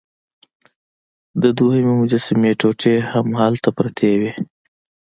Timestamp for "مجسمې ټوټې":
2.01-2.95